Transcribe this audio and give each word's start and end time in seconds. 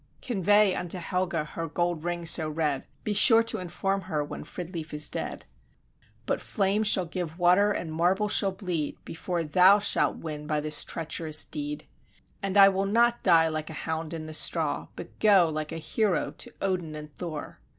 "Convey 0.23 0.73
unto 0.73 0.97
Helga 0.97 1.43
her 1.45 1.67
gold 1.67 2.03
ring 2.03 2.25
so 2.25 2.49
red; 2.49 2.87
Be 3.03 3.13
sure 3.13 3.43
to 3.43 3.59
inform 3.59 4.01
her 4.01 4.23
when 4.23 4.43
Fridleif 4.43 4.95
is 4.95 5.11
dead; 5.11 5.45
"But 6.25 6.41
flame 6.41 6.81
shall 6.81 7.05
give 7.05 7.37
water, 7.37 7.71
and 7.71 7.93
marble 7.93 8.27
shall 8.27 8.51
bleed, 8.51 8.97
Before 9.05 9.43
thou 9.43 9.77
shalt 9.77 10.17
win 10.17 10.47
by 10.47 10.59
this 10.59 10.83
treacherous 10.83 11.45
deed: 11.45 11.85
"And 12.41 12.57
I 12.57 12.67
will 12.67 12.87
not 12.87 13.21
die 13.21 13.47
like 13.49 13.69
a 13.69 13.73
hound, 13.73 14.11
in 14.11 14.25
the 14.25 14.33
straw, 14.33 14.87
But 14.95 15.19
go, 15.19 15.47
like 15.53 15.71
a 15.71 15.77
hero, 15.77 16.31
to 16.31 16.51
Odin 16.59 16.95
and 16.95 17.13
Thor." 17.13 17.59